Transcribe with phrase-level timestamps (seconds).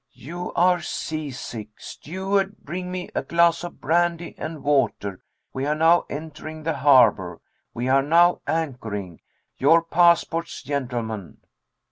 [0.13, 5.21] 'You are seasick.' 'Steward, bring me a glass of brandy and water.'
[5.53, 7.39] 'We are now entering the harbor.'
[7.75, 9.21] 'We are now anchoring.'
[9.59, 11.37] 'Your passports, gentlemen.'"